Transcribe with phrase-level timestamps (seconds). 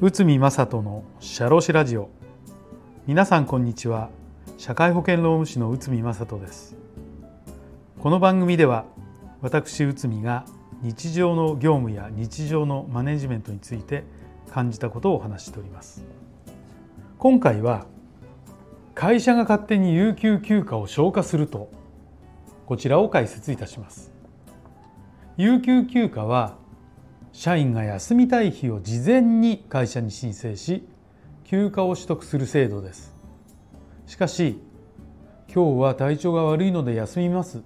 [0.00, 2.08] 内海正人のシャロシラジオ。
[3.06, 4.08] 皆さんこんにちは。
[4.56, 6.76] 社会保険労務士の内海正人です。
[8.00, 8.86] この番組では
[9.42, 10.46] 私内海が
[10.80, 14.04] 日常の業務や日常のマネジメントについて
[14.50, 16.06] 感じたことをお話しております。
[17.18, 17.84] 今回は
[18.94, 21.70] 会社が勝手に有給休暇を消化すると
[22.64, 24.17] こちらを解説いたします。
[25.38, 26.56] 有給休暇は
[27.30, 30.84] 社員が休みたい日を事前に会社に申請し
[31.44, 33.14] 休暇を取得する制度です。
[34.06, 34.60] しかし
[35.46, 37.62] 今日は体調が悪いので休みます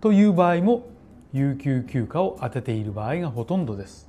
[0.00, 0.86] という場合も
[1.32, 4.08] 有給休暇を当てている場合がほとんどです。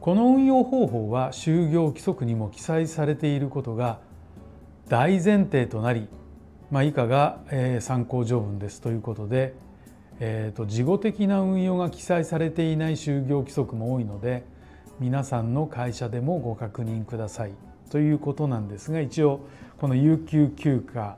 [0.00, 4.00] この運用方法は就業規則にも記載されていることが
[4.88, 6.08] 大前提となり、
[6.70, 7.40] まあ、以下が、
[7.80, 9.54] 参考条文ですということで、
[10.18, 14.44] えーと、事後的な運用が記載されていない就業規則も多いので
[14.98, 17.52] 皆さんの会社でもご確認ください
[17.90, 19.40] ということなんですが一応
[19.78, 21.16] この有給休暇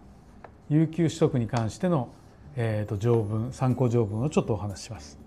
[0.69, 2.09] 有給取得に関しての、
[2.57, 5.19] えーと条文参考条文をちょっとお話しします。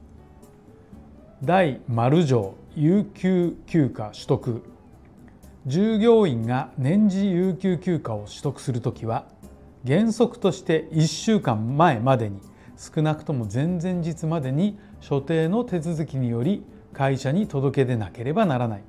[1.44, 4.62] 第丸条有給休暇取得
[5.66, 9.26] 従業員が年次有給休暇を取得するときは
[9.88, 12.40] 原則として1週間前までに
[12.82, 18.84] 少なくとも前々日までに所定の手続きにより会社に届け出なければならない。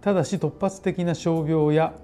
[0.00, 1.94] ただし突発的な傷病や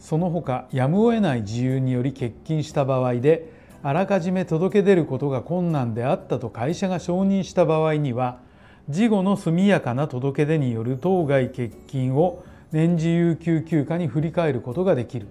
[0.00, 8.40] その他やむを得ない自由により欠勤した場合であらかじめ届け出ることが困難であったと会社が承認した場合には
[8.88, 15.26] 事後の速やかな届け出による当該欠勤を年次有給休暇に振り替えることができる。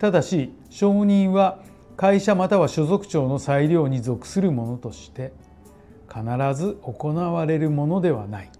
[0.00, 1.60] ただし承認は
[1.96, 5.32] 会社または所属長の裁量に属するものとして
[6.08, 8.50] 必ず行われるものではない。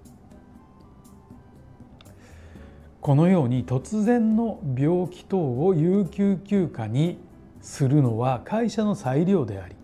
[3.01, 7.19] このように突然の病気等を有給休暇に
[7.61, 9.75] するのは会社の裁量であり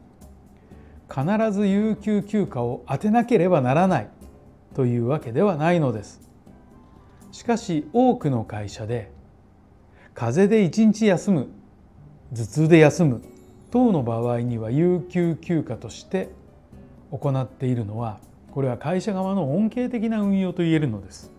[1.09, 4.09] 必ず有給休暇を当てなければならない
[4.75, 6.21] というわけではないのです。
[7.33, 9.11] しかし多くの会社で
[10.15, 11.49] 風邪で一日休む
[12.34, 13.23] 頭痛で休む
[13.71, 16.31] 等の場合には有給休暇として
[17.11, 18.19] 行っているのは
[18.51, 21.33] これは会社側の恩恵的な運用と言えるのです。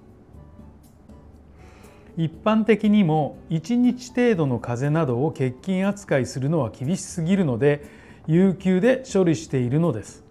[2.17, 7.85] 一般的にも1日程度の風邪などを欠勤扱いするのは厳しすぎるので
[8.27, 10.23] 有給で処理しているのです。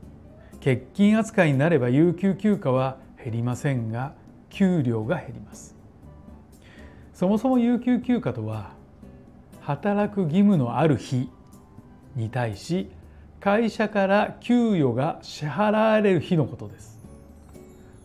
[0.59, 4.13] 欠勤扱いになれば有給休暇は減りませんが
[4.51, 5.77] 給料が減ります。
[7.15, 8.73] そもそも有給休暇とは
[9.61, 11.31] 働く義務のある日
[12.19, 12.91] に対し
[13.41, 16.99] 会社から給与が支払われる日のことです。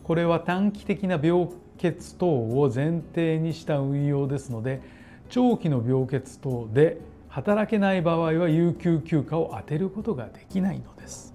[0.04, 1.48] これは短期的な病
[1.82, 4.80] 欠等を前提にした運用ですので
[5.28, 6.98] 長期の病欠等で
[7.28, 11.34] 働けない場合は有給休暇を当てることができないのです。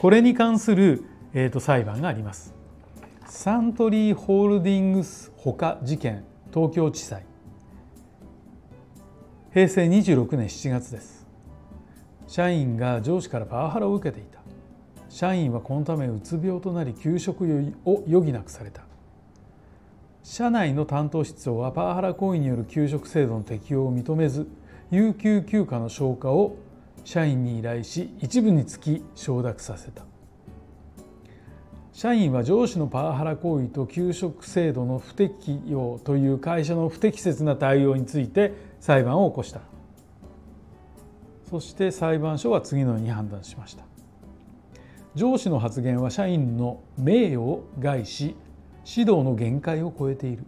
[0.00, 1.04] これに関する、
[1.34, 2.54] えーと、裁判があります。
[3.26, 7.24] サントリーホールディングスほか事件東京地裁。
[9.52, 11.19] 平成26年7月です。
[12.30, 14.38] 社員が上司からパワハラを受けていた。
[15.08, 17.42] 社員はこのためうつ病となり休職
[17.84, 18.82] を余儀なくされた。
[20.22, 24.46] 社内の担当室長はパワハラ行為による休職制度の適用を認めず
[24.92, 26.54] 有給休暇の消化を
[27.02, 30.04] 社員に依頼し一部につき承諾させた。
[31.92, 39.62] 社員は上司のパワハラ行為と給食制度の不適用という会社の不適切な対応について裁判を起こした。
[41.50, 43.82] そして裁判所は次のように判断しました。
[45.16, 48.36] 上司の発言は社員の名誉を害し
[48.86, 50.44] 指導の限界を超えている。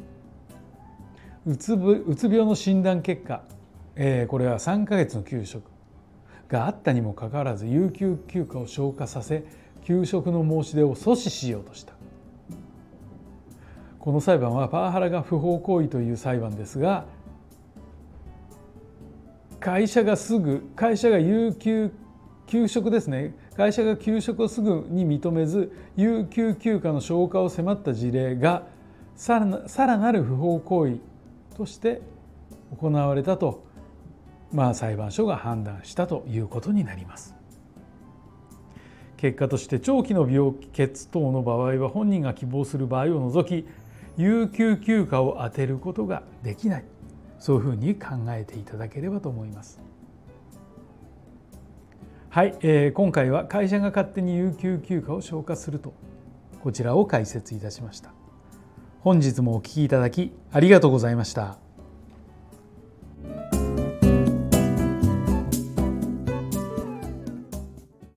[1.44, 3.42] うつうつ病の診断結果、
[3.96, 5.64] えー、これは3ヶ月の休職
[6.48, 9.44] があったにもかかわらず有給休暇を消化させ
[9.84, 11.94] 給食の申し出を阻止しようとした。
[13.98, 17.06] この裁判はパワハラが不法行為という裁判ですが
[19.62, 21.92] 会社がすぐ会社が有給
[22.47, 28.66] 給食ですね会社が給食をすぐに認めず有給休暇の消化を迫った事例が
[29.14, 30.98] さらなる不法行為
[31.56, 32.03] として
[32.78, 33.72] 行われたと
[34.53, 37.34] まあ、裁判所が判断したということになります。
[39.16, 43.68] 結果として長期の病欠等の場合は本人が希望する場合を除き
[44.16, 46.84] 有給休暇を充てることができない
[47.42, 49.80] そういうふうに考えていただければと思います。
[52.30, 55.92] はい、えー、今回は会社が勝手に有給休暇を消化すると
[56.60, 58.15] こちらを解説いたしました
[59.00, 61.61] 本日もお聞きいただきありがとうございました